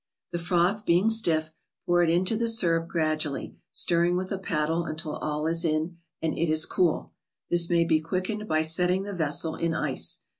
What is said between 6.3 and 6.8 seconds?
it is